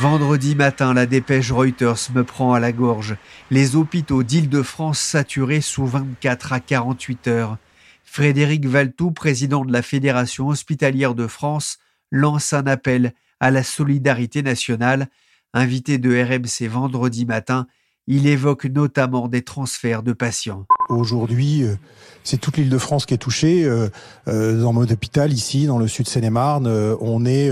[0.00, 3.18] Vendredi matin, la dépêche Reuters me prend à la gorge.
[3.50, 7.58] Les hôpitaux d'Île-de-France saturés sous 24 à 48 heures.
[8.02, 11.76] Frédéric Valtou, président de la Fédération hospitalière de France,
[12.10, 15.06] lance un appel à la solidarité nationale.
[15.52, 17.66] Invité de RMC vendredi matin,
[18.06, 20.66] il évoque notamment des transferts de patients.
[20.88, 21.76] Aujourd'hui, euh,
[22.24, 23.64] c'est toute l'île de France qui est touchée.
[23.64, 23.88] Euh,
[24.28, 26.66] euh, dans mon hôpital, ici, dans le sud Seine-et-Marne,
[27.00, 27.50] on est,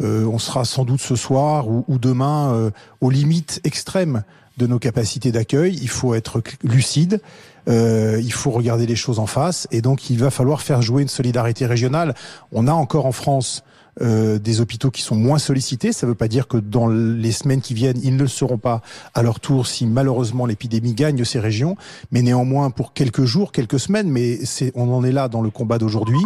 [0.00, 4.22] on sera sans doute ce soir ou, ou demain aux limites extrêmes
[4.56, 5.76] de nos capacités d'accueil.
[5.82, 7.20] Il faut être lucide.
[7.66, 11.08] il faut regarder les choses en face et donc il va falloir faire jouer une
[11.08, 12.14] solidarité régionale.
[12.52, 13.64] On a encore en France
[14.00, 15.92] euh, des hôpitaux qui sont moins sollicités.
[15.92, 18.58] Ça ne veut pas dire que dans les semaines qui viennent, ils ne le seront
[18.58, 18.82] pas
[19.14, 21.76] à leur tour si malheureusement l'épidémie gagne ces régions.
[22.10, 24.38] Mais néanmoins, pour quelques jours, quelques semaines, mais
[24.74, 26.20] on en est là dans le combat d'aujourd'hui.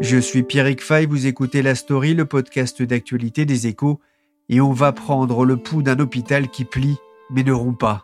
[0.00, 4.00] Je suis Pierrick Fay, vous écoutez La Story, le podcast d'actualité des échos,
[4.48, 6.96] et on va prendre le pouls d'un hôpital qui plie
[7.30, 8.02] mais ne rompt pas.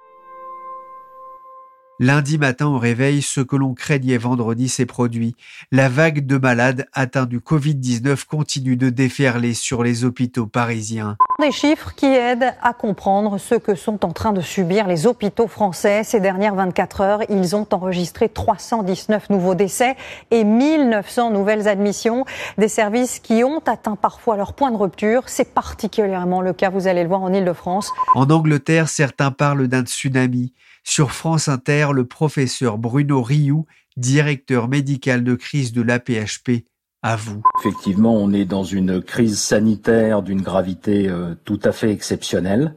[1.99, 5.35] Lundi matin au réveil, ce que l'on craignait vendredi s'est produit.
[5.73, 11.17] La vague de malades atteints du Covid-19 continue de déferler sur les hôpitaux parisiens.
[11.41, 15.47] Des chiffres qui aident à comprendre ce que sont en train de subir les hôpitaux
[15.47, 16.05] français.
[16.05, 19.97] Ces dernières 24 heures, ils ont enregistré 319 nouveaux décès
[20.31, 22.27] et 1900 nouvelles admissions.
[22.59, 25.23] Des services qui ont atteint parfois leur point de rupture.
[25.29, 27.91] C'est particulièrement le cas, vous allez le voir, en Ile-de-France.
[28.15, 30.53] En Angleterre, certains parlent d'un tsunami.
[30.89, 33.67] Sur France Inter, le professeur Bruno Rioux,
[33.97, 36.65] directeur médical de crise de l'APHP,
[37.03, 37.43] avoue.
[37.59, 42.77] Effectivement, on est dans une crise sanitaire d'une gravité euh, tout à fait exceptionnelle.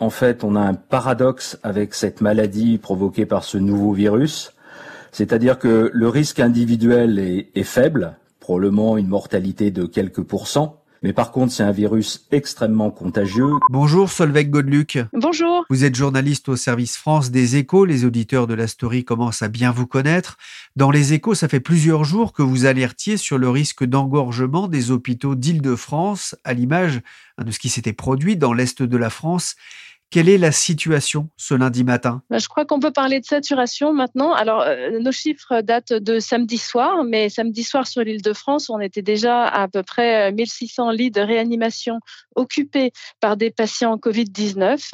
[0.00, 4.52] En fait, on a un paradoxe avec cette maladie provoquée par ce nouveau virus,
[5.12, 11.12] c'est-à-dire que le risque individuel est, est faible, probablement une mortalité de quelques pourcents, mais
[11.12, 13.52] par contre, c'est un virus extrêmement contagieux.
[13.70, 14.98] Bonjour Solveig Godluc.
[15.12, 15.64] Bonjour.
[15.70, 17.84] Vous êtes journaliste au service France des Échos.
[17.84, 20.36] Les auditeurs de la story commencent à bien vous connaître.
[20.74, 24.90] Dans les Échos, ça fait plusieurs jours que vous alertiez sur le risque d'engorgement des
[24.90, 27.02] hôpitaux d'Île-de-France, à l'image
[27.38, 29.54] de ce qui s'était produit dans l'Est de la France.
[30.10, 32.22] Quelle est la situation ce lundi matin?
[32.30, 34.32] Bah, Je crois qu'on peut parler de saturation maintenant.
[34.32, 38.70] Alors, euh, nos chiffres datent de samedi soir, mais samedi soir sur l'île de France,
[38.70, 41.98] on était déjà à à peu près 1600 euh, lits de réanimation
[42.36, 44.92] occupés par des patients Covid-19,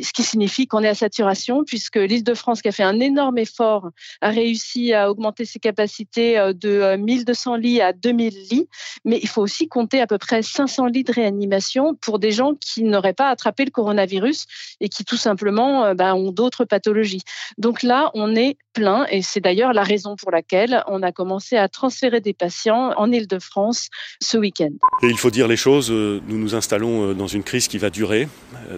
[0.00, 3.00] ce qui signifie qu'on est à saturation, puisque l'île de France, qui a fait un
[3.00, 3.90] énorme effort,
[4.22, 8.68] a réussi à augmenter ses capacités euh, de 1200 lits à 2000 lits.
[9.04, 12.54] Mais il faut aussi compter à peu près 500 lits de réanimation pour des gens
[12.54, 14.46] qui n'auraient pas attrapé le coronavirus
[14.80, 17.22] et qui tout simplement euh, bah, ont d'autres pathologies.
[17.58, 21.56] Donc là, on est plein et c'est d'ailleurs la raison pour laquelle on a commencé
[21.56, 23.88] à transférer des patients en Ile-de-France
[24.20, 24.70] ce week-end.
[25.02, 27.78] Et il faut dire les choses, euh, nous nous installons euh, dans une crise qui
[27.78, 28.28] va durer,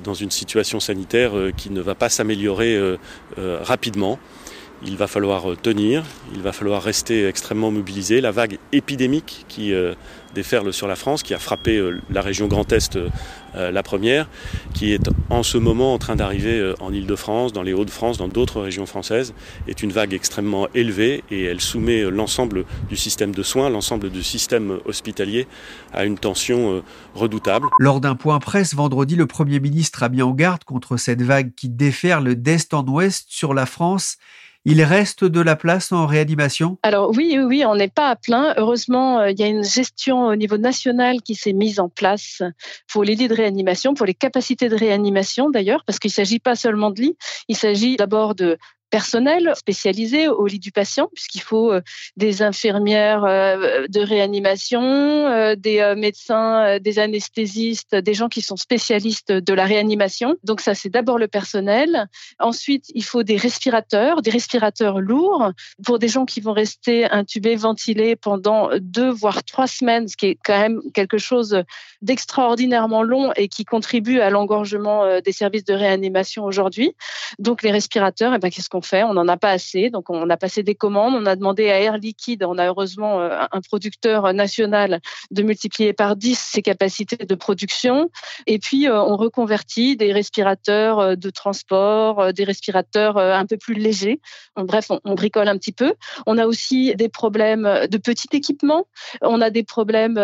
[0.02, 2.78] dans une situation sanitaire qui ne va pas s'améliorer
[3.36, 4.18] rapidement.
[4.84, 6.04] Il va falloir tenir,
[6.34, 8.20] il va falloir rester extrêmement mobilisé.
[8.20, 9.72] La vague épidémique qui
[10.34, 12.98] déferle sur la France, qui a frappé la région Grand Est
[13.56, 14.28] la première,
[14.74, 18.60] qui est en ce moment en train d'arriver en Ile-de-France, dans les Hauts-de-France, dans d'autres
[18.60, 19.34] régions françaises,
[19.66, 24.22] est une vague extrêmement élevée et elle soumet l'ensemble du système de soins, l'ensemble du
[24.22, 25.46] système hospitalier
[25.92, 26.82] à une tension
[27.14, 27.68] redoutable.
[27.78, 31.54] Lors d'un point presse vendredi, le Premier ministre a mis en garde contre cette vague
[31.54, 34.16] qui déferle d'est en ouest sur la France
[34.68, 36.76] il reste de la place en réanimation?
[36.82, 38.52] Alors oui, oui, oui on n'est pas à plein.
[38.56, 42.42] Heureusement, euh, il y a une gestion au niveau national qui s'est mise en place
[42.92, 46.40] pour les lits de réanimation, pour les capacités de réanimation d'ailleurs, parce qu'il ne s'agit
[46.40, 47.16] pas seulement de lits,
[47.46, 48.58] il s'agit d'abord de
[48.90, 51.80] personnel spécialisé au lit du patient, puisqu'il faut euh,
[52.16, 59.32] des infirmières euh, de réanimation, euh, des médecins, des anesthésistes, des gens qui sont spécialistes
[59.32, 60.36] de la réanimation.
[60.44, 62.06] Donc ça, c'est d'abord le personnel.
[62.38, 65.50] Ensuite, il faut des respirateurs, des respirateurs lourds
[65.84, 70.26] pour des gens qui vont rester intubés, ventilés pendant deux voire trois semaines, ce qui
[70.26, 71.62] est quand même quelque chose
[72.02, 76.94] d'extraordinairement long et qui contribue à l'engorgement des services de réanimation aujourd'hui.
[77.38, 79.90] Donc les respirateurs, eh ben, qu'est-ce qu'on fait On n'en a pas assez.
[79.90, 83.20] Donc on a passé des commandes, on a demandé à Air Liquide, on a heureusement
[83.20, 85.00] euh, un producteur national,
[85.30, 88.10] de multiplier par 10 ses capacités de production.
[88.46, 93.74] Et puis euh, on reconvertit des respirateurs euh, de transport, des respirateurs un peu plus
[93.74, 94.20] légers.
[94.56, 95.94] Bref, on, bricole un petit peu.
[96.26, 98.86] On a aussi des problèmes de petit équipement.
[99.22, 100.14] On a des problèmes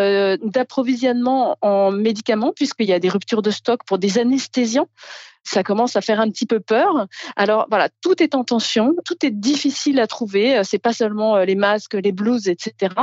[0.42, 4.88] d'approvisionnement en médicaments puisqu'il y a des ruptures de stock pour des anesthésiants
[5.44, 7.06] ça commence à faire un petit peu peur.
[7.36, 10.58] Alors voilà, tout est en tension, tout est difficile à trouver.
[10.58, 12.94] Euh, c'est pas seulement euh, les masques, les blouses, etc.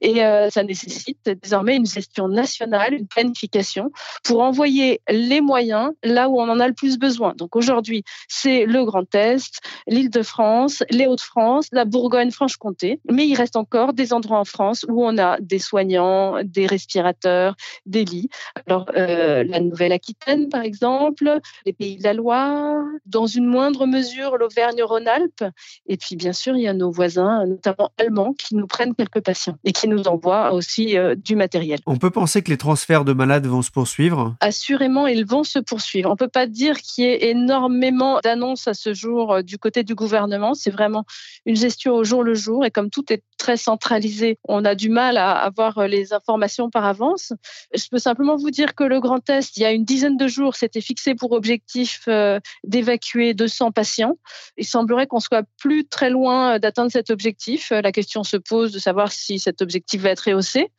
[0.00, 3.90] Et euh, ça nécessite désormais une gestion nationale, une planification
[4.24, 7.34] pour envoyer les moyens là où on en a le plus besoin.
[7.36, 13.00] Donc aujourd'hui, c'est le Grand Est, l'Île-de-France, les Hauts-de-France, la Bourgogne-Franche-Comté.
[13.10, 17.54] Mais il reste encore des endroits en France où on a des soignants, des respirateurs,
[17.86, 18.28] des lits.
[18.66, 25.44] Alors la Nouvelle-Aquitaine, par exemple, les de la Loire, dans une moindre mesure l'Auvergne-Rhône-Alpes.
[25.86, 29.20] Et puis, bien sûr, il y a nos voisins, notamment allemands, qui nous prennent quelques
[29.20, 31.80] patients et qui nous envoient aussi euh, du matériel.
[31.86, 34.34] On peut penser que les transferts de malades vont se poursuivre?
[34.40, 36.08] Assurément, ils vont se poursuivre.
[36.08, 39.58] On ne peut pas dire qu'il y ait énormément d'annonces à ce jour euh, du
[39.58, 40.54] côté du gouvernement.
[40.54, 41.04] C'est vraiment
[41.46, 42.64] une gestion au jour le jour.
[42.64, 46.70] Et comme tout est très centralisé, on a du mal à avoir euh, les informations
[46.70, 47.32] par avance.
[47.74, 50.28] Je peux simplement vous dire que le Grand Est, il y a une dizaine de
[50.28, 51.73] jours, s'était fixé pour objectif
[52.08, 54.16] euh, d'évacuer 200 patients.
[54.56, 57.70] Il semblerait qu'on soit plus très loin d'atteindre cet objectif.
[57.70, 60.70] La question se pose de savoir si cet objectif va être rehaussé.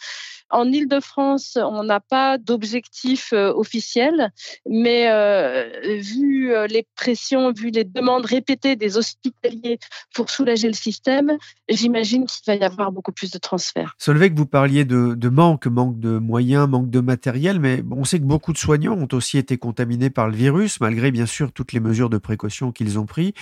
[0.52, 4.32] En Ile-de-France, on n'a pas d'objectif euh, officiel,
[4.70, 9.80] mais euh, vu euh, les pressions, vu les demandes répétées des hospitaliers
[10.14, 11.38] pour soulager le système,
[11.68, 13.96] j'imagine qu'il va y avoir beaucoup plus de transferts.
[13.98, 18.20] Solveig, vous parliez de, de, manque, manque de moyens, manque de matériel, mais on sait
[18.20, 21.74] que beaucoup de soignants ont aussi été contaminés par le virus, malgré bien sûr toutes
[21.74, 23.34] les mesures de précaution qu'ils ont prises.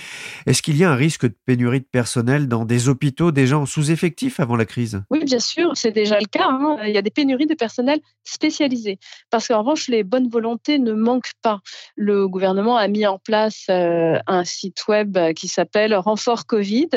[0.46, 3.66] Est-ce qu'il y a un risque de pénurie de personnel dans des hôpitaux déjà en
[3.66, 5.02] sous-effectif avant la crise?
[5.10, 6.48] Oui, bien sûr, c'est déjà le cas.
[6.48, 8.98] Hein y a des pénuries de personnel spécialisé.
[9.30, 11.60] Parce qu'en revanche, les bonnes volontés ne manquent pas.
[11.96, 16.88] Le gouvernement a mis en place euh, un site web qui s'appelle Renfort Covid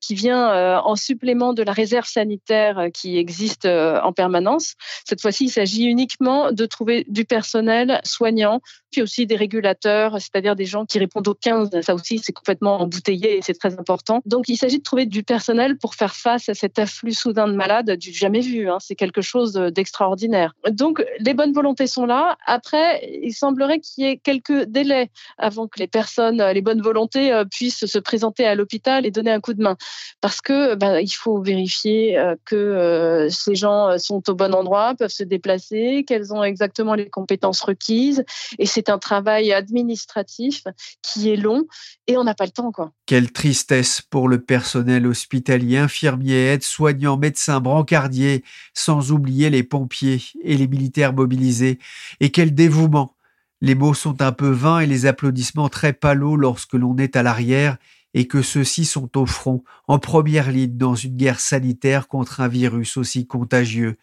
[0.00, 4.74] qui vient euh, en supplément de la réserve sanitaire euh, qui existe euh, en permanence.
[5.04, 8.60] Cette fois-ci, il s'agit uniquement de trouver du personnel soignant,
[8.90, 11.80] puis aussi des régulateurs, c'est-à-dire des gens qui répondent aux 15.
[11.82, 14.22] Ça aussi, c'est complètement embouteillé et c'est très important.
[14.24, 17.54] Donc, il s'agit de trouver du personnel pour faire face à cet afflux soudain de
[17.54, 18.70] malades du jamais vu.
[18.70, 18.78] Hein.
[18.80, 20.54] C'est quelque chose d'extraordinaire.
[20.70, 22.36] Donc, les bonnes volontés sont là.
[22.46, 27.42] Après, il semblerait qu'il y ait quelques délais avant que les personnes, les bonnes volontés
[27.50, 29.76] puissent se présenter à l'hôpital et donner un coup de main
[30.20, 34.54] parce que ben, il faut vérifier euh, que euh, ces gens euh, sont au bon
[34.54, 38.24] endroit, peuvent se déplacer, qu'elles ont exactement les compétences requises.
[38.58, 40.64] Et c'est un travail administratif
[41.02, 41.64] qui est long
[42.06, 42.72] et on n'a pas le temps.
[42.72, 42.92] Quoi.
[43.06, 48.44] Quelle tristesse pour le personnel hospitalier, infirmiers, aides-soignants, médecins, brancardiers,
[48.74, 51.78] sans oublier les pompiers et les militaires mobilisés.
[52.20, 53.16] Et quel dévouement
[53.60, 57.22] les mots sont un peu vains et les applaudissements très palos lorsque l'on est à
[57.22, 57.76] l'arrière
[58.14, 62.48] et que ceux-ci sont au front, en première ligne dans une guerre sanitaire contre un
[62.48, 63.96] virus aussi contagieux.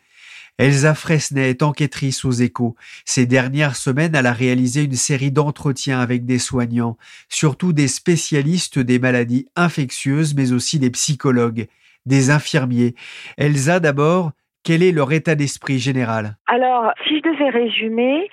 [0.57, 2.75] Elsa Fresnay est enquêtrice aux échos.
[3.06, 6.98] Ces dernières semaines, elle a réalisé une série d'entretiens avec des soignants,
[7.30, 11.68] surtout des spécialistes des maladies infectieuses, mais aussi des psychologues,
[12.07, 12.95] des infirmiers.
[13.37, 14.31] Elsa, d'abord,
[14.64, 16.37] quel est leur état d'esprit général?
[16.47, 18.28] Alors, si je devais résumer,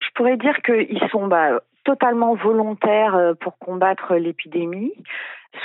[0.00, 1.60] je pourrais dire qu'ils sont bah,
[1.90, 4.92] totalement volontaires euh, pour combattre l'épidémie,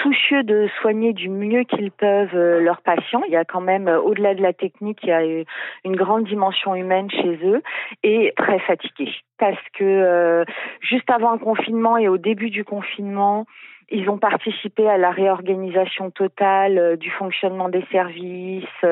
[0.02, 3.22] soucieux de soigner du mieux qu'ils peuvent euh, leurs patients.
[3.28, 5.24] Il y a quand même, euh, au-delà de la technique, il y a
[5.84, 7.62] une grande dimension humaine chez eux
[8.02, 9.14] et très fatigués.
[9.38, 10.46] Parce que
[10.80, 13.46] juste avant le confinement et au début du confinement,
[13.92, 18.86] ils ont participé à la réorganisation totale du fonctionnement des services,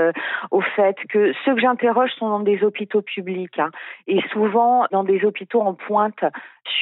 [0.51, 3.71] au fait que ceux que j'interroge sont dans des hôpitaux publics hein,
[4.05, 6.23] et souvent dans des hôpitaux en pointe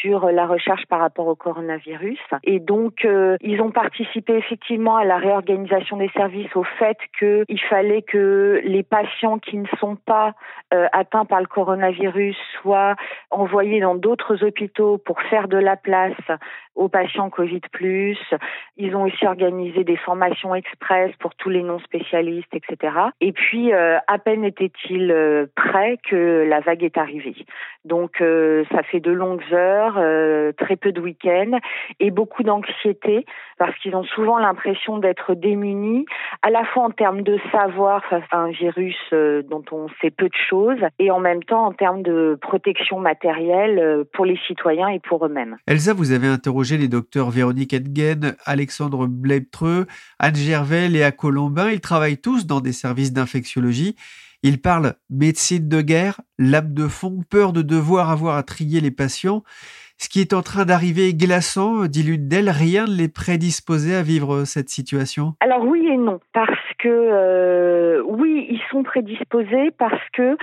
[0.02, 2.20] sur la recherche par rapport au coronavirus.
[2.44, 7.62] Et donc, euh, ils ont participé effectivement à la réorganisation des services, au fait qu'il
[7.70, 10.34] fallait que les patients qui ne sont pas
[10.74, 12.96] euh, atteints par le coronavirus soient
[13.30, 16.16] envoyés dans d'autres hôpitaux pour faire de la place
[16.76, 17.62] aux patients Covid+.
[18.78, 22.94] Ils ont aussi organisé des formations express pour tous les non-spécialistes, etc.
[23.20, 27.36] Et puis, euh, à peine était-il euh, prêt que la vague est arrivée.
[27.86, 30.00] Donc, euh, ça fait de longues heures,
[30.58, 31.58] très peu de week-ends
[32.00, 33.26] et beaucoup d'anxiété
[33.58, 36.06] parce qu'ils ont souvent l'impression d'être démunis,
[36.42, 40.26] à la fois en termes de savoir face à un virus dont on sait peu
[40.26, 45.00] de choses et en même temps en termes de protection matérielle pour les citoyens et
[45.00, 45.58] pour eux-mêmes.
[45.68, 49.86] Elsa, vous avez interrogé les docteurs Véronique Edgen, Alexandre Bleibtreux,
[50.20, 51.70] Anne Gervais, Léa Colombin.
[51.70, 53.96] Ils travaillent tous dans des services d'infectiologie.
[54.44, 58.92] Ils parlent médecine de guerre, lame de fond, peur de devoir avoir à trier les
[58.92, 59.44] patients.
[59.98, 62.50] Ce qui est en train d'arriver est glaçant, dit l'une d'elles.
[62.50, 68.02] Rien ne les prédisposait à vivre cette situation Alors oui et non, parce que euh,
[68.08, 70.38] oui, ils sont prédisposés parce que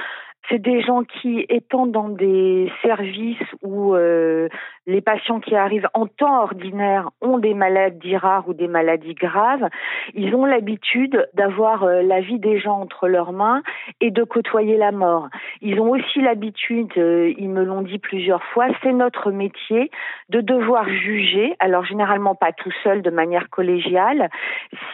[0.49, 4.49] c'est des gens qui, étant dans des services où euh,
[4.87, 9.69] les patients qui arrivent en temps ordinaire ont des maladies rares ou des maladies graves,
[10.15, 13.63] ils ont l'habitude d'avoir euh, la vie des gens entre leurs mains
[14.01, 15.29] et de côtoyer la mort.
[15.61, 19.91] Ils ont aussi l'habitude, euh, ils me l'ont dit plusieurs fois, c'est notre métier
[20.31, 24.31] de devoir juger, alors généralement pas tout seul de manière collégiale,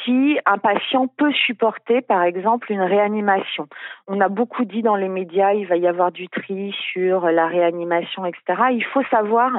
[0.05, 3.69] si un patient peut supporter par exemple une réanimation.
[4.09, 7.47] On a beaucoup dit dans les médias il va y avoir du tri sur la
[7.47, 8.43] réanimation, etc.
[8.73, 9.51] Il faut savoir,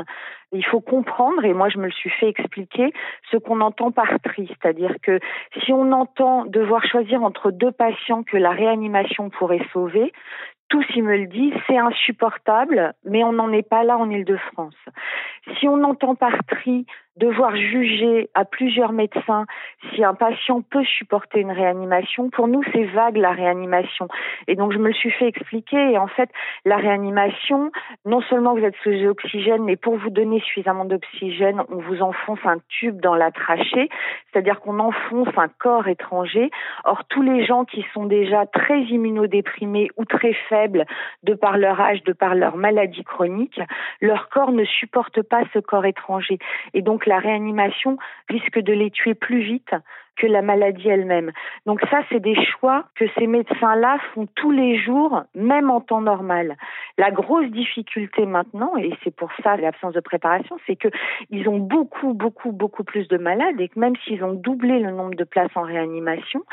[0.52, 2.94] il faut comprendre, et moi je me le suis fait expliquer,
[3.32, 4.48] ce qu'on entend par tri.
[4.48, 5.20] C'est-à-dire que
[5.64, 10.12] si on entend devoir choisir entre deux patients que la réanimation pourrait sauver,
[10.70, 14.76] tous ils me le disent, c'est insupportable, mais on n'en est pas là en Ile-de-France.
[15.60, 16.86] Si on entend par tri
[17.18, 19.46] devoir juger à plusieurs médecins
[19.94, 24.08] si un patient peut supporter une réanimation, pour nous, c'est vague la réanimation.
[24.48, 25.92] Et donc, je me le suis fait expliquer.
[25.92, 26.30] Et en fait,
[26.66, 27.72] la réanimation,
[28.06, 32.40] non seulement vous êtes sous oxygène, mais pour vous donner suffisamment d'oxygène, on vous enfonce
[32.44, 33.90] un tube dans la trachée,
[34.32, 36.50] c'est-à-dire qu'on enfonce un corps étranger.
[36.84, 40.86] Or, tous les gens qui sont déjà très immunodéprimés ou très faibles
[41.24, 43.60] de par leur âge, de par leur maladie chronique,
[44.02, 46.40] leur corps ne supporte pas ce corps étranger.
[46.74, 47.98] Et donc, la réanimation
[48.30, 49.72] risque de les tuer plus vite
[50.18, 51.32] que la maladie elle-même.
[51.66, 56.02] Donc ça, c'est des choix que ces médecins-là font tous les jours, même en temps
[56.02, 56.56] normal.
[56.98, 60.88] La grosse difficulté maintenant, et c'est pour ça l'absence de préparation, c'est que
[61.30, 64.92] ils ont beaucoup, beaucoup, beaucoup plus de malades et que même s'ils ont doublé le
[64.92, 66.44] nombre de places en réanimation,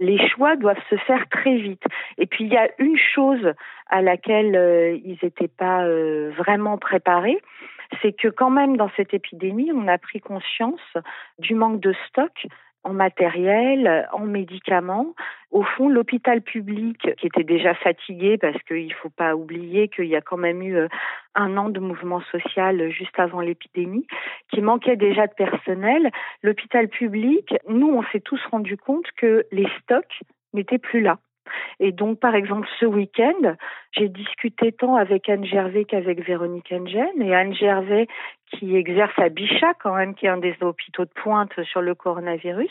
[0.00, 1.84] les choix doivent se faire très vite.
[2.18, 3.52] Et puis il y a une chose
[3.88, 7.38] à laquelle euh, ils n'étaient pas euh, vraiment préparés,
[8.00, 10.80] c'est que quand même dans cette épidémie, on a pris conscience
[11.38, 12.46] du manque de stock
[12.84, 15.14] en matériel, en médicaments.
[15.50, 20.06] Au fond, l'hôpital public, qui était déjà fatigué, parce qu'il ne faut pas oublier qu'il
[20.06, 20.88] y a quand même eu euh,
[21.34, 24.06] un an de mouvement social juste avant l'épidémie,
[24.50, 26.10] qui manquait déjà de personnel,
[26.42, 30.22] l'hôpital public, nous, on s'est tous rendu compte que les stocks
[30.52, 31.18] n'étaient plus là.
[31.80, 33.56] Et donc, par exemple, ce week-end,
[33.92, 37.20] j'ai discuté tant avec Anne Gervais qu'avec Véronique Engen.
[37.20, 38.06] Et Anne Gervais,
[38.52, 41.94] qui exerce à Bichat, quand même, qui est un des hôpitaux de pointe sur le
[41.94, 42.70] coronavirus,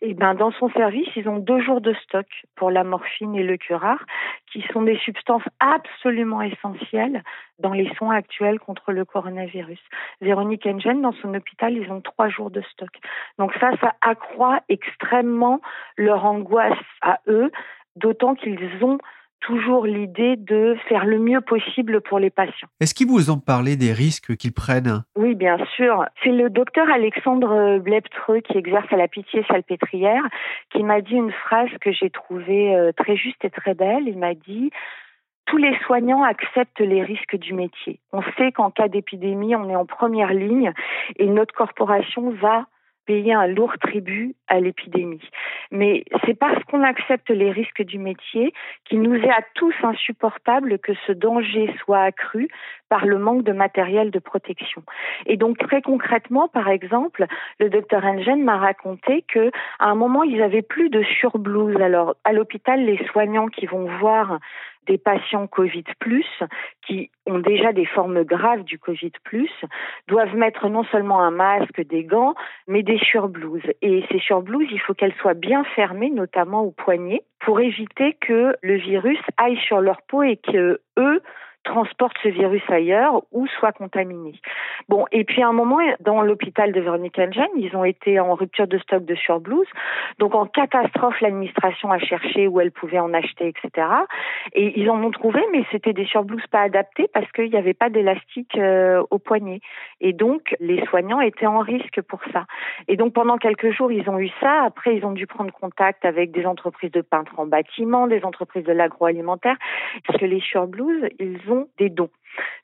[0.00, 3.42] et ben, dans son service, ils ont deux jours de stock pour la morphine et
[3.42, 4.04] le curare,
[4.50, 7.22] qui sont des substances absolument essentielles
[7.58, 9.80] dans les soins actuels contre le coronavirus.
[10.20, 12.90] Véronique Engen, dans son hôpital, ils ont trois jours de stock.
[13.38, 15.60] Donc ça, ça accroît extrêmement
[15.96, 17.50] leur angoisse à eux
[17.98, 18.98] d'autant qu'ils ont
[19.40, 22.68] toujours l'idée de faire le mieux possible pour les patients.
[22.80, 25.04] Est-ce qu'ils vous ont parlé des risques qu'ils prennent?
[25.16, 26.04] Oui, bien sûr.
[26.22, 30.22] C'est le docteur Alexandre Bleptreux qui exerce à la Pitié Salpêtrière
[30.72, 34.08] qui m'a dit une phrase que j'ai trouvée euh, très juste et très belle.
[34.08, 34.70] Il m'a dit
[35.46, 38.00] tous les soignants acceptent les risques du métier.
[38.12, 40.72] On sait qu'en cas d'épidémie, on est en première ligne
[41.16, 42.66] et notre corporation va
[43.08, 45.26] payer un lourd tribut à l'épidémie.
[45.70, 48.52] Mais c'est parce qu'on accepte les risques du métier
[48.84, 52.48] qu'il nous est à tous insupportable que ce danger soit accru
[52.90, 54.82] par le manque de matériel de protection.
[55.24, 57.24] Et donc très concrètement, par exemple,
[57.58, 61.80] le docteur Engen m'a raconté que à un moment ils avaient plus de surblouse.
[61.80, 64.38] Alors à l'hôpital, les soignants qui vont voir
[64.88, 65.84] des patients Covid+,
[66.86, 69.12] qui ont déjà des formes graves du Covid+,
[70.08, 72.34] doivent mettre non seulement un masque, des gants,
[72.66, 73.70] mais des surblouses.
[73.82, 78.56] Et ces surblouses, il faut qu'elles soient bien fermées, notamment au poignet, pour éviter que
[78.62, 81.22] le virus aille sur leur peau et que eux
[81.68, 84.40] transportent ce virus ailleurs ou soient contaminés.
[84.88, 88.34] Bon, et puis à un moment, dans l'hôpital de Véronique Engine, ils ont été en
[88.34, 89.68] rupture de stock de surblouses.
[90.18, 93.86] Donc en catastrophe, l'administration a cherché où elle pouvait en acheter, etc.
[94.54, 97.74] Et ils en ont trouvé, mais c'était des surblouses pas adaptées parce qu'il n'y avait
[97.74, 99.60] pas d'élastique euh, au poignet.
[100.00, 102.46] Et donc les soignants étaient en risque pour ça.
[102.88, 104.62] Et donc pendant quelques jours, ils ont eu ça.
[104.64, 108.64] Après, ils ont dû prendre contact avec des entreprises de peintres en bâtiment, des entreprises
[108.64, 109.56] de l'agroalimentaire,
[110.06, 112.10] parce que les surblouses, ils ont des dons.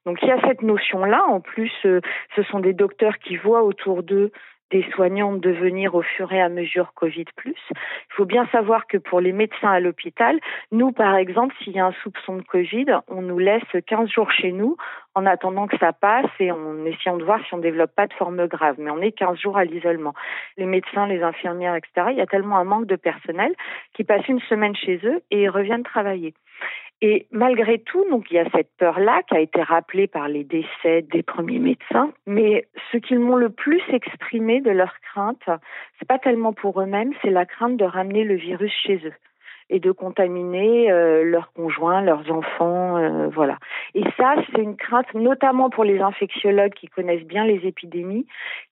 [0.06, 1.24] Donc il y a cette notion-là.
[1.26, 2.00] En plus, euh,
[2.36, 4.30] ce sont des docteurs qui voient autour d'eux
[4.70, 7.26] des soignants devenir au fur et à mesure Covid+.
[7.46, 7.54] Il
[8.10, 10.40] faut bien savoir que pour les médecins à l'hôpital,
[10.72, 14.32] nous, par exemple, s'il y a un soupçon de Covid, on nous laisse 15 jours
[14.32, 14.76] chez nous
[15.14, 18.08] en attendant que ça passe et en essayant de voir si on ne développe pas
[18.08, 18.76] de forme grave.
[18.78, 20.14] Mais on est 15 jours à l'isolement.
[20.56, 23.54] Les médecins, les infirmières, etc., il y a tellement un manque de personnel
[23.92, 26.34] qui passent une semaine chez eux et reviennent travailler.
[27.00, 30.44] Et malgré tout, donc il y a cette peur-là qui a été rappelée par les
[30.44, 32.12] décès des premiers médecins.
[32.26, 35.42] Mais ce qu'ils m'ont le plus exprimé de leur crainte,
[35.98, 39.14] c'est pas tellement pour eux-mêmes, c'est la crainte de ramener le virus chez eux
[39.70, 43.58] et de contaminer euh, leurs conjoints, leurs enfants, euh, voilà.
[43.94, 48.26] Et ça, c'est une crainte, notamment pour les infectiologues qui connaissent bien les épidémies,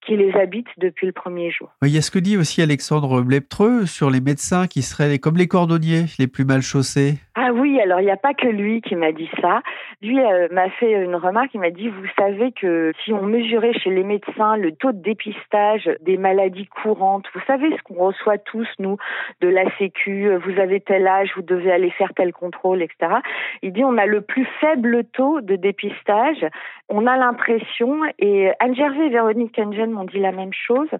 [0.04, 1.70] qui les habitent depuis le premier jour.
[1.82, 5.36] Il y a ce que dit aussi Alexandre Bleptreux sur les médecins qui seraient comme
[5.36, 7.14] les cordonniers, les plus mal chaussés.
[7.34, 9.62] Ah oui, alors il n'y a pas que lui qui m'a dit ça.
[10.02, 13.72] Lui euh, m'a fait une remarque, il m'a dit, vous savez que si on mesurait
[13.72, 18.38] chez les médecins le taux de dépistage des maladies courantes, vous savez ce qu'on reçoit
[18.38, 18.98] tous, nous,
[19.40, 23.14] de la Sécu, vous avez tel âge, vous devez aller faire tel contrôle, etc.
[23.62, 26.44] Il dit, on a le plus faible taux de dépistage.
[26.88, 30.90] On a l'impression, et Anne Gervais et Véronique Kengen m'ont dit la même chose,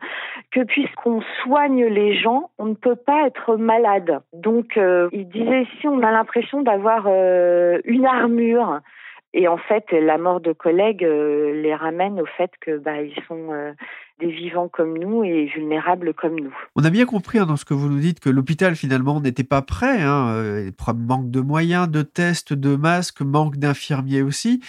[0.51, 4.21] que puisqu'on soigne les gens, on ne peut pas être malade.
[4.33, 8.81] Donc, euh, il disait, si on a l'impression d'avoir euh, une armure.
[9.35, 13.19] Et en fait, la mort de collègues euh, les ramène au fait que bah, ils
[13.27, 13.49] sont
[14.23, 16.55] des vivants comme nous et vulnérables comme nous.
[16.77, 19.45] On a bien compris hein, dans ce que vous nous dites que l'hôpital finalement n'était
[19.45, 20.03] pas prêt.
[20.03, 24.61] Hein, manque de moyens, de tests, de masques, manque d'infirmiers aussi.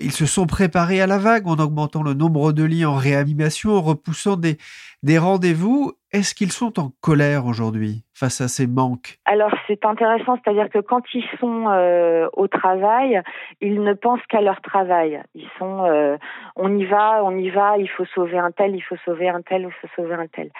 [0.00, 3.72] Ils se sont préparés à la vague en augmentant le nombre de lits en réanimation,
[3.72, 5.92] en repoussant des rendez-vous.
[6.12, 8.04] Est-ce qu'ils sont en colère aujourd'hui?
[8.18, 13.22] Face à ces manques Alors c'est intéressant, c'est-à-dire que quand ils sont euh, au travail,
[13.60, 15.22] ils ne pensent qu'à leur travail.
[15.34, 16.16] Ils sont, euh,
[16.56, 19.42] on y va, on y va, il faut sauver un tel, il faut sauver un
[19.42, 20.50] tel, il faut sauver un tel.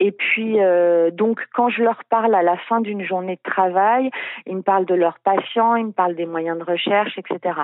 [0.00, 4.10] Et puis euh, donc quand je leur parle à la fin d'une journée de travail,
[4.46, 7.60] ils me parlent de leurs patients, ils me parlent des moyens de recherche, etc.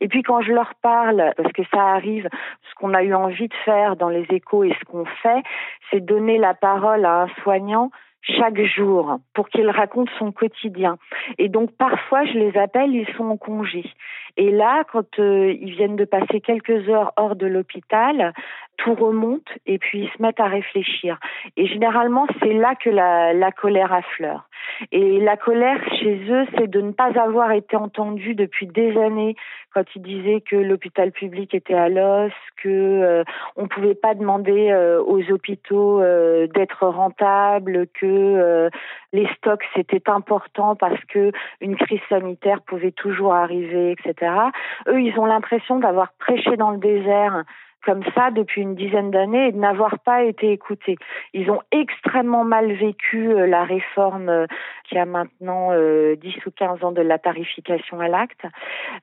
[0.00, 2.28] Et puis quand je leur parle, parce que ça arrive,
[2.68, 5.42] ce qu'on a eu envie de faire dans les échos et ce qu'on fait,
[5.90, 7.90] c'est donner la parole à un soignant
[8.22, 10.98] chaque jour pour qu'il raconte son quotidien.
[11.38, 13.84] Et donc parfois je les appelle, ils sont en congé.
[14.36, 18.32] Et là, quand euh, ils viennent de passer quelques heures hors de l'hôpital,
[18.82, 21.18] tout remonte et puis ils se mettent à réfléchir.
[21.56, 24.48] Et généralement, c'est là que la, la colère affleure.
[24.92, 29.36] Et la colère chez eux, c'est de ne pas avoir été entendu depuis des années
[29.72, 33.24] quand ils disaient que l'hôpital public était à l'os, que euh,
[33.56, 38.70] on pouvait pas demander euh, aux hôpitaux euh, d'être rentables, que
[39.12, 44.32] les stocks c'était important parce que une crise sanitaire pouvait toujours arriver, etc.
[44.88, 47.44] Eux, ils ont l'impression d'avoir prêché dans le désert
[47.84, 50.96] comme ça depuis une dizaine d'années et de n'avoir pas été écoutés.
[51.32, 54.46] Ils ont extrêmement mal vécu euh, la réforme euh,
[54.90, 58.44] qui a maintenant euh, 10 ou 15 ans de la tarification à l'acte.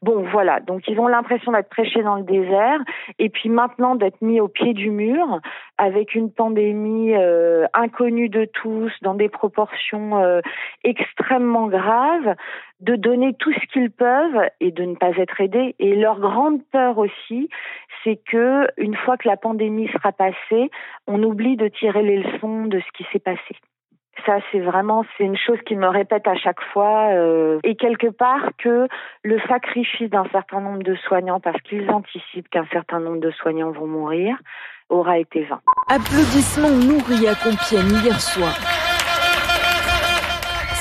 [0.02, 0.60] Bon, voilà.
[0.60, 2.80] Donc, ils ont l'impression d'être prêchés dans le désert
[3.20, 5.40] et puis maintenant d'être mis au pied du mur
[5.78, 10.42] avec une pandémie euh, inconnue de tous dans des proportions
[10.84, 12.36] extrêmement graves
[12.80, 15.76] de donner tout ce qu'ils peuvent et de ne pas être aidés.
[15.80, 17.50] Et leur grande peur aussi,
[18.04, 20.70] c'est que une fois que la pandémie sera passée,
[21.08, 23.56] on oublie de tirer les leçons de ce qui s'est passé.
[24.26, 27.10] Ça, c'est vraiment, c'est une chose qu'ils me répètent à chaque fois.
[27.12, 28.88] Euh, et quelque part que
[29.24, 33.72] le sacrifice d'un certain nombre de soignants, parce qu'ils anticipent qu'un certain nombre de soignants
[33.72, 34.36] vont mourir,
[34.90, 35.62] aura été vain.
[35.88, 38.54] Applaudissements nourris à Compiègne hier soir.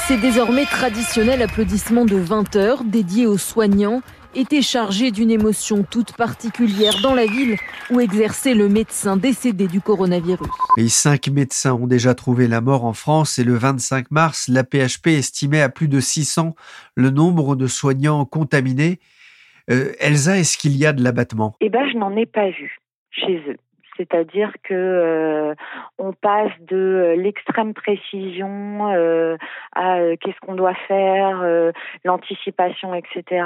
[0.06, 4.02] Ces désormais traditionnels applaudissements de 20 heures dédiés aux soignants
[4.36, 7.56] étaient chargés d'une émotion toute particulière dans la ville
[7.90, 10.48] où exerçait le médecin décédé du coronavirus.
[10.76, 14.64] Les cinq médecins ont déjà trouvé la mort en France et le 25 mars, la
[14.64, 16.54] PHP estimait à plus de 600
[16.94, 18.98] le nombre de soignants contaminés.
[19.70, 21.56] Euh, Elsa, est-ce qu'il y a de l'abattement?
[21.60, 22.78] Eh ben, je n'en ai pas vu
[23.10, 23.56] chez eux.
[23.96, 25.54] C'est-à-dire que euh,
[25.98, 29.36] on passe de euh, l'extrême précision euh,
[29.74, 31.42] à qu'est-ce qu'on doit faire,
[32.04, 33.44] l'anticipation, etc.,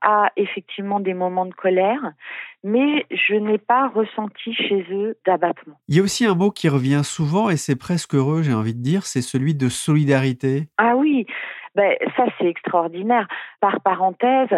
[0.00, 2.12] à effectivement des moments de colère,
[2.64, 5.78] mais je n'ai pas ressenti chez eux d'abattement.
[5.88, 8.74] Il y a aussi un mot qui revient souvent et c'est presque heureux, j'ai envie
[8.74, 10.68] de dire, c'est celui de solidarité.
[10.78, 11.26] Ah oui,
[11.78, 13.28] ben, ça c'est extraordinaire.
[13.60, 14.48] Par parenthèse,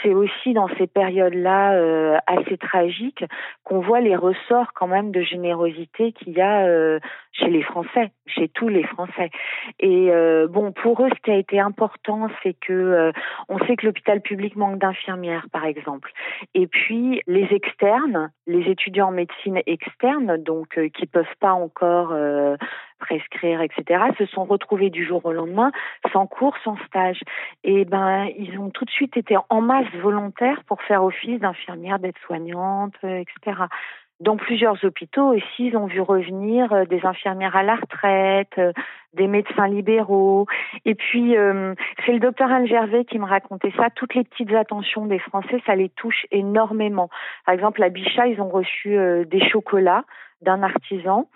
[0.00, 3.24] c'est aussi dans ces périodes-là euh, assez tragiques
[3.64, 7.00] qu'on voit les ressorts quand même de générosité qu'il y a euh,
[7.32, 9.30] chez les Français, chez tous les Français.
[9.80, 13.10] Et euh, bon, pour eux, ce qui a été important, c'est que
[13.48, 16.12] on sait que l'hôpital public manque d'infirmières, par exemple.
[16.54, 22.14] Et puis les externes, les étudiants en médecine externe, donc qui peuvent pas encore
[22.98, 25.72] prescrire, etc., se sont retrouvés du jour au lendemain
[26.12, 27.20] sans cours, sans stage.
[27.64, 31.98] Et ben, ils ont tout de suite été en masse volontaires pour faire office d'infirmière,
[31.98, 33.62] d'aide-soignante, euh, etc.
[34.20, 38.72] Dans plusieurs hôpitaux aussi, ils ont vu revenir euh, des infirmières à la retraite, euh,
[39.14, 40.46] des médecins libéraux.
[40.84, 41.34] Et puis,
[42.04, 43.88] c'est le docteur Anne Gervais qui me racontait ça.
[43.90, 47.08] Toutes les petites attentions des Français, ça les touche énormément.
[47.46, 50.04] Par exemple, à Bichat, ils ont reçu des chocolats
[50.42, 51.26] d'un artisan.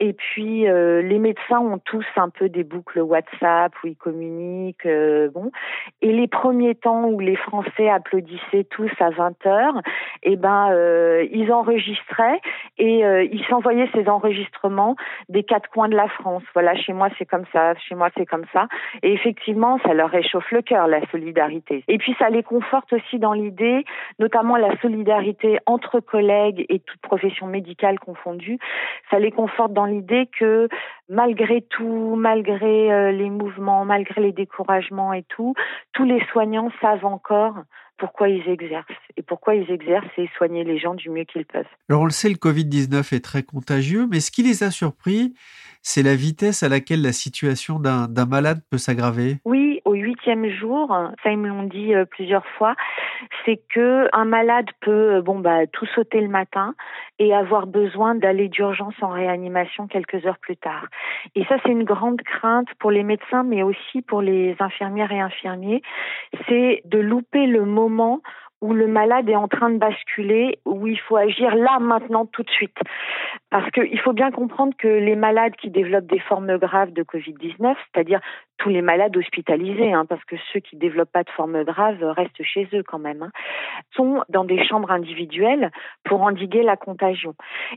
[0.00, 4.86] Et puis euh, les médecins ont tous un peu des boucles WhatsApp où ils communiquent.
[4.86, 5.50] Euh, bon,
[6.02, 9.82] et les premiers temps où les Français applaudissaient tous à 20 heures,
[10.22, 12.40] eh ben euh, ils enregistraient
[12.78, 13.00] et
[13.32, 14.94] ils s'envoyaient ces enregistrements
[15.28, 16.42] des quatre coins de la France.
[16.54, 18.68] Voilà, chez moi c'est comme ça, chez moi c'est comme ça.
[19.02, 21.84] Et effectivement, ça leur réchauffe le cœur la solidarité.
[21.88, 23.84] Et puis ça les conforte aussi dans l'idée,
[24.18, 28.58] notamment la solidarité entre collègues et toute profession médicale confondue.
[29.10, 30.68] Ça les conforte dans l'idée que
[31.08, 35.54] malgré tout, malgré euh, les mouvements, malgré les découragements et tout,
[35.92, 37.54] tous les soignants savent encore
[37.98, 38.86] pourquoi ils exercent.
[39.16, 41.66] Et pourquoi ils exercent, c'est soigner les gens du mieux qu'ils peuvent.
[41.88, 45.34] Alors on le sait, le Covid-19 est très contagieux, mais ce qui les a surpris,
[45.82, 49.38] c'est la vitesse à laquelle la situation d'un malade peut s'aggraver.
[49.44, 52.74] Oui, au huitième jour, ça ils me l'ont dit euh, plusieurs fois,
[53.44, 56.74] c'est que un malade peut euh, bon bah tout sauter le matin
[57.18, 60.86] et avoir besoin d'aller d'urgence en réanimation quelques heures plus tard.
[61.34, 65.20] Et ça c'est une grande crainte pour les médecins mais aussi pour les infirmières et
[65.20, 65.82] infirmiers,
[66.48, 67.87] c'est de louper le moment
[68.60, 72.42] où le malade est en train de basculer, où il faut agir là, maintenant, tout
[72.42, 72.76] de suite.
[73.50, 77.76] Parce qu'il faut bien comprendre que les malades qui développent des formes graves de Covid-19,
[77.92, 78.20] c'est-à-dire
[78.58, 82.42] tous les malades hospitalisés, hein, parce que ceux qui développent pas de formes graves restent
[82.42, 83.30] chez eux quand même, hein,
[83.94, 85.70] sont dans des chambres individuelles
[86.04, 87.34] pour endiguer la contagion.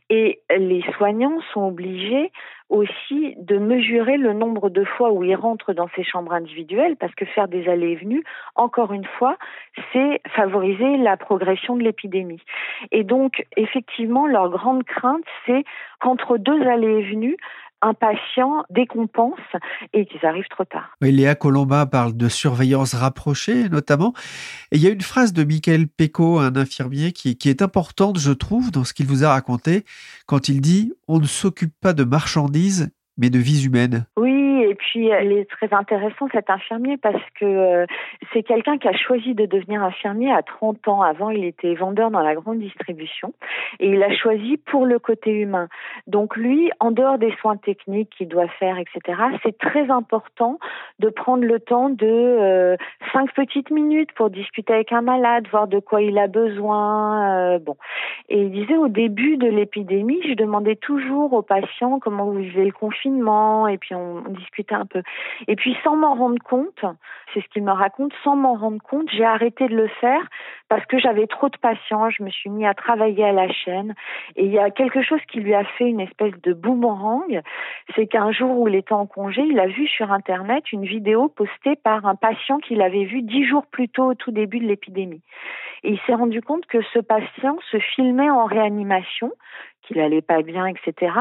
[0.10, 2.32] Et les soignants sont obligés
[2.72, 7.14] aussi de mesurer le nombre de fois où ils rentrent dans ces chambres individuelles, parce
[7.14, 8.24] que faire des allées et venues,
[8.56, 9.38] encore une fois,
[9.92, 12.42] c'est favoriser la progression de l'épidémie.
[12.92, 15.66] Et donc, effectivement, leur grande crainte, c'est
[16.00, 17.38] qu'entre deux allées et venues,
[17.82, 19.40] un patient décompense
[19.94, 20.96] et qu'ils arrivent trop tard.
[21.02, 24.14] Léa Colomba parle de surveillance rapprochée notamment.
[24.72, 28.20] Et il y a une phrase de Michael Pecot, un infirmier, qui, qui est importante,
[28.20, 29.86] je trouve, dans ce qu'il vous a raconté,
[30.26, 34.06] quand il dit On ne s'occupe pas de marchandises, mais de vies humaines.
[34.18, 37.86] Oui, et puis elle est très intéressant cet infirmier parce que euh,
[38.32, 41.02] c'est quelqu'un qui a choisi de devenir infirmier à 30 ans.
[41.02, 43.34] Avant, il était vendeur dans la grande distribution
[43.82, 45.68] et il a choisi pour le côté humain.
[46.08, 50.58] Donc lui, en dehors des soins techniques qu'il doit faire, etc., c'est très important
[51.00, 52.78] de prendre le temps de euh,
[53.12, 57.56] cinq petites minutes pour discuter avec un malade, voir de quoi il a besoin.
[57.56, 57.76] Euh, bon,
[58.30, 62.64] et il disait au début de l'épidémie, je demandais toujours aux patients comment vous vivez
[62.64, 64.24] le confinement et puis on,
[65.48, 66.86] Et puis sans m'en rendre compte,
[67.34, 70.22] c'est ce qu'il me raconte, sans m'en rendre compte, j'ai arrêté de le faire
[70.70, 73.94] parce que j'avais trop de patience, je me suis mis à travailler à la chaîne
[74.36, 77.42] et il y a quelque chose qui lui a fait une espèce de boomerang,
[77.96, 81.30] c'est qu'un jour où il était en congé, il a vu sur internet une vidéo
[81.30, 84.68] postée par un patient qu'il avait vu dix jours plus tôt au tout début de
[84.68, 85.22] l'épidémie.
[85.84, 89.32] Et il s'est rendu compte que ce patient se filmait en réanimation,
[89.92, 91.14] qu'il allait pas bien, etc.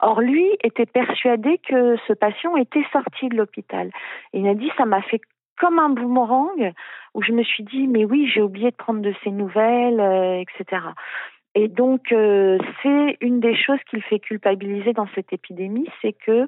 [0.00, 3.90] Or, lui était persuadé que ce patient était sorti de l'hôpital.
[4.32, 5.20] Il a dit, ça m'a fait
[5.58, 6.72] comme un boomerang,
[7.14, 10.40] où je me suis dit, mais oui, j'ai oublié de prendre de ses nouvelles, euh,
[10.40, 10.82] etc.
[11.54, 16.14] Et donc, euh, c'est une des choses qui le fait culpabiliser dans cette épidémie, c'est
[16.14, 16.46] que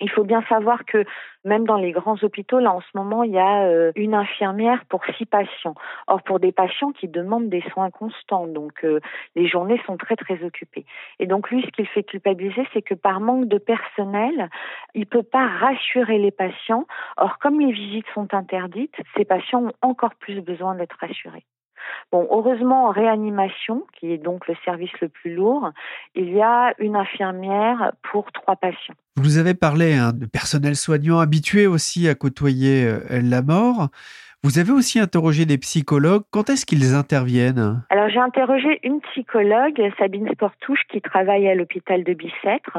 [0.00, 1.04] il faut bien savoir que
[1.44, 4.84] même dans les grands hôpitaux, là en ce moment, il y a euh, une infirmière
[4.88, 5.74] pour six patients.
[6.06, 9.00] Or, pour des patients qui demandent des soins constants, donc euh,
[9.34, 10.86] les journées sont très très occupées.
[11.18, 14.50] Et donc lui, ce qu'il fait culpabiliser, c'est que par manque de personnel,
[14.94, 16.86] il peut pas rassurer les patients.
[17.16, 21.44] Or, comme les visites sont interdites, ces patients ont encore plus besoin d'être rassurés.
[22.10, 25.70] Bon, heureusement, en réanimation, qui est donc le service le plus lourd,
[26.14, 28.94] il y a une infirmière pour trois patients.
[29.16, 33.88] Vous avez parlé hein, de personnel soignant habitué aussi à côtoyer euh, la mort.
[34.44, 36.24] Vous avez aussi interrogé des psychologues.
[36.32, 37.84] Quand est-ce qu'ils interviennent?
[37.90, 42.78] Alors j'ai interrogé une psychologue, Sabine Sportouche, qui travaille à l'hôpital de Bicêtre.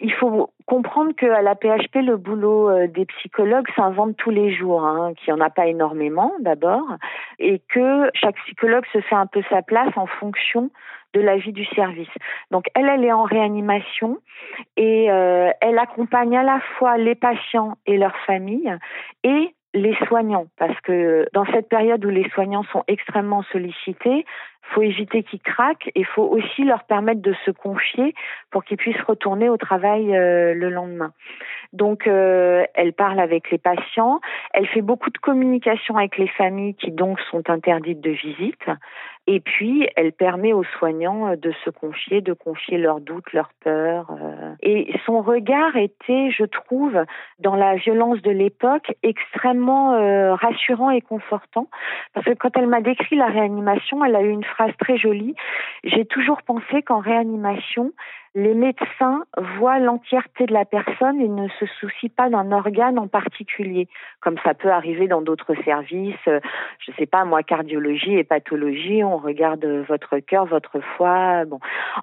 [0.00, 4.86] Il faut comprendre qu'à la PHP, le boulot euh, des psychologues s'invente tous les jours,
[4.86, 6.86] hein, qu'il n'y en a pas énormément d'abord,
[7.38, 10.70] et que chaque psychologue se fait un peu sa place en fonction
[11.12, 12.08] de la vie du service.
[12.50, 14.18] Donc elle, elle est en réanimation
[14.76, 18.74] et euh, elle accompagne à la fois les patients et leurs familles
[19.24, 24.24] et les soignants, parce que dans cette période où les soignants sont extrêmement sollicités,
[24.72, 28.14] faut éviter qu'ils craquent et faut aussi leur permettre de se confier
[28.50, 31.12] pour qu'ils puissent retourner au travail euh, le lendemain.
[31.72, 34.20] Donc, euh, elle parle avec les patients,
[34.54, 38.66] elle fait beaucoup de communication avec les familles qui donc sont interdites de visite.
[39.28, 43.50] Et puis, elle permet aux soignants euh, de se confier, de confier leurs doutes, leurs
[43.60, 44.10] peurs.
[44.10, 44.54] Euh.
[44.62, 46.96] Et son regard était, je trouve,
[47.40, 51.68] dans la violence de l'époque, extrêmement euh, rassurant et confortant.
[52.14, 55.34] Parce que quand elle m'a décrit la réanimation, elle a eu une phrase très jolie.
[55.82, 57.92] J'ai toujours pensé qu'en réanimation,
[58.36, 59.24] les médecins
[59.56, 63.88] voient l'entièreté de la personne et ne se soucient pas d'un organe en particulier,
[64.20, 66.14] comme ça peut arriver dans d'autres services.
[66.28, 66.40] Euh,
[66.78, 71.44] je ne sais pas, moi, cardiologie et pathologie, on regarde votre cœur, votre foie.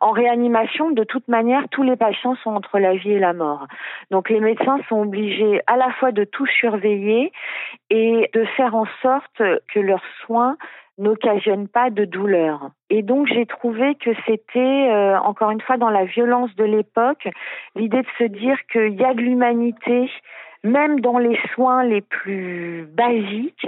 [0.01, 3.67] En réanimation, de toute manière, tous les patients sont entre la vie et la mort.
[4.09, 7.31] Donc, les médecins sont obligés à la fois de tout surveiller
[7.91, 10.57] et de faire en sorte que leurs soins
[10.97, 12.69] n'occasionne pas de douleur.
[12.89, 17.27] Et donc j'ai trouvé que c'était, euh, encore une fois, dans la violence de l'époque,
[17.75, 20.09] l'idée de se dire qu'il y a de l'humanité,
[20.63, 23.67] même dans les soins les plus basiques.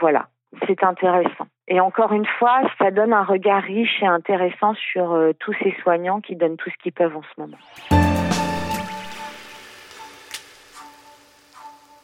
[0.00, 0.28] Voilà,
[0.66, 1.46] c'est intéressant.
[1.68, 5.74] Et encore une fois, ça donne un regard riche et intéressant sur euh, tous ces
[5.82, 7.58] soignants qui donnent tout ce qu'ils peuvent en ce moment.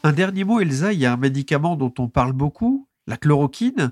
[0.05, 3.91] Un dernier mot, Elsa, il y a un médicament dont on parle beaucoup, la chloroquine.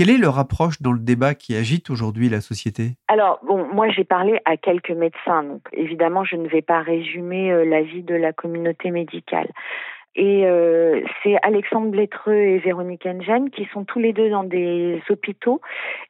[0.00, 2.92] Quelle est leur approche dans le débat qui agite aujourd'hui la société?
[3.06, 7.52] Alors, bon, moi j'ai parlé à quelques médecins, donc évidemment je ne vais pas résumer
[7.52, 9.50] euh, l'avis de la communauté médicale.
[10.16, 15.02] Et euh, c'est Alexandre Blétreux et Véronique Engen qui sont tous les deux dans des
[15.10, 15.60] hôpitaux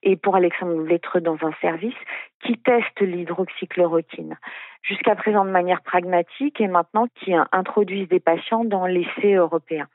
[0.05, 1.98] et pour Alexandre Blétreux dans un service
[2.44, 4.37] qui testent l'hydroxychloroquine
[4.83, 9.87] jusqu'à présent de manière pragmatique et maintenant qui introduisent des patients dans l'essai européen.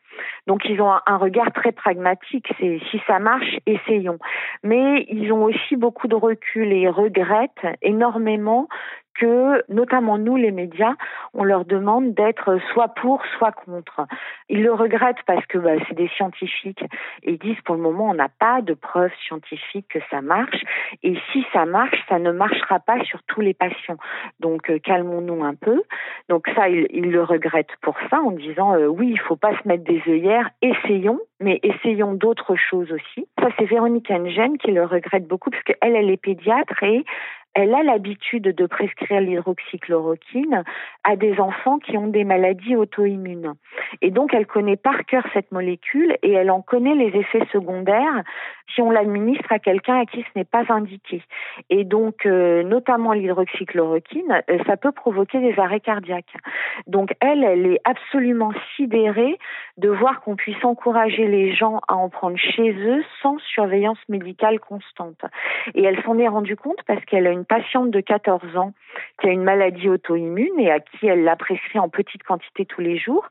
[0.48, 4.20] Donc ils ont un regard très pragmatique, c'est si ça marche, essayons.
[4.64, 8.68] Mais ils ont aussi beaucoup de recul et regrettent énormément
[9.16, 10.94] que, notamment nous, les médias,
[11.34, 14.06] on leur demande d'être soit pour, soit contre.
[14.50, 16.84] Ils le regrettent parce que bah, c'est des scientifiques
[17.24, 20.62] et ils disent pour le moment, on n'a pas de preuves scientifiques que ça marche.
[21.02, 23.98] Et si ça marche, ça ne marchera pas sur tous les patients.
[24.40, 25.84] Donc calmons-nous un peu.
[26.30, 29.68] Donc ça, ils, le regrettent pour ça en disant euh, oui, il faut pas se
[29.68, 33.28] mettre des œillères, essayons, mais essayons d'autres choses aussi.
[33.40, 37.04] Ça, c'est Véronique Engen qui le regrette beaucoup parce qu'elle, elle est pédiatre et
[37.56, 40.64] elle a l'habitude de prescrire l'hydroxychloroquine
[41.06, 43.54] à des enfants qui ont des maladies auto-immunes.
[44.02, 48.24] Et donc, elle connaît par cœur cette molécule et elle en connaît les effets secondaires
[48.74, 51.22] si on l'administre à quelqu'un à qui ce n'est pas indiqué.
[51.70, 56.36] Et donc, euh, notamment l'hydroxychloroquine, euh, ça peut provoquer des arrêts cardiaques.
[56.88, 59.38] Donc, elle, elle est absolument sidérée
[59.78, 64.60] de voir qu'on puisse encourager les gens à en prendre chez eux sans surveillance médicale
[64.60, 65.22] constante.
[65.74, 68.74] Et elle s'en est rendue compte parce qu'elle a une patiente de 14 ans
[69.20, 72.82] qui a une maladie auto-immune et à qui elle l'a prescrit en petite quantité tous
[72.82, 73.28] les jours,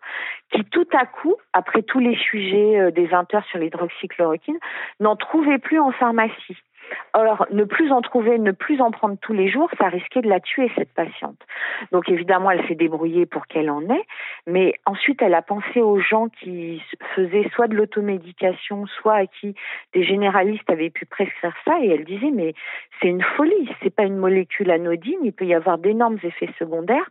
[0.50, 4.59] qui tout à coup, après tous les sujets euh, des 20 heures sur l'hydroxychloroquine,
[5.00, 6.57] n'en trouvait plus en pharmacie.
[7.14, 10.29] Or, ne plus en trouver, ne plus en prendre tous les jours, ça risquait de
[10.29, 11.38] la tuer, cette patiente.
[11.92, 14.05] Donc, évidemment, elle s'est débrouillée pour qu'elle en ait,
[14.47, 16.83] mais ensuite, elle a pensé aux gens qui
[17.14, 19.55] faisaient soit de l'automédication, soit à qui
[19.92, 22.55] des généralistes avaient pu prescrire ça, et elle disait, mais
[23.01, 27.09] c'est une folie, c'est pas une molécule anodine, il peut y avoir d'énormes effets secondaires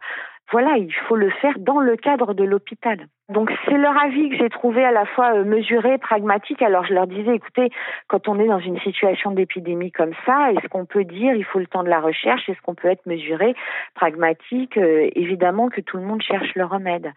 [0.52, 3.08] voilà, il faut le faire dans le cadre de l'hôpital.
[3.30, 6.62] Donc c'est leur avis que j'ai trouvé à la fois euh, mesuré, pragmatique.
[6.62, 7.70] Alors je leur disais, écoutez,
[8.08, 11.60] quand on est dans une situation d'épidémie comme ça, est-ce qu'on peut dire il faut
[11.60, 13.56] le temps de la recherche Est-ce qu'on peut être mesuré,
[13.96, 14.78] pragmatique?
[14.78, 17.12] Euh, Évidemment que tout le monde cherche le remède,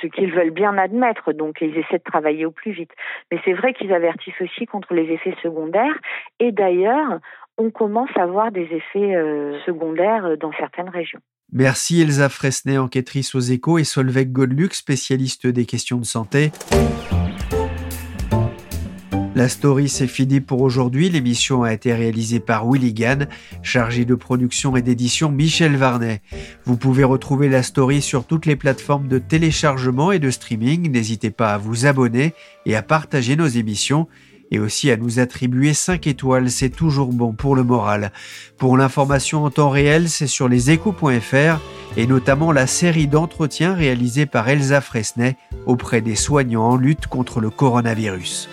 [0.00, 1.32] ce qu'ils veulent bien admettre.
[1.32, 2.92] Donc ils essaient de travailler au plus vite.
[3.30, 5.98] Mais c'est vrai qu'ils avertissent aussi contre les effets secondaires.
[6.40, 7.18] Et d'ailleurs,
[7.58, 11.20] on commence à voir des effets euh, secondaires dans certaines régions.
[11.54, 16.50] Merci Elsa Fresnay, enquêtrice aux échos, et Solveig Godluc, spécialiste des questions de santé.
[19.34, 21.10] La story, c'est fini pour aujourd'hui.
[21.10, 23.28] L'émission a été réalisée par Willy Gann,
[23.62, 26.22] chargé de production et d'édition Michel Varnet.
[26.64, 30.90] Vous pouvez retrouver la story sur toutes les plateformes de téléchargement et de streaming.
[30.90, 32.32] N'hésitez pas à vous abonner
[32.64, 34.08] et à partager nos émissions
[34.52, 38.12] et aussi à nous attribuer 5 étoiles, c'est toujours bon pour le moral.
[38.58, 41.58] Pour l'information en temps réel, c'est sur leséchos.fr
[41.96, 45.36] et notamment la série d'entretiens réalisés par Elsa Fresnay
[45.66, 48.48] auprès des soignants en lutte contre le coronavirus.